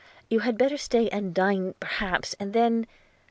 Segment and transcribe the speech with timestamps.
[0.31, 2.87] you had better stay and dine perhaps, and then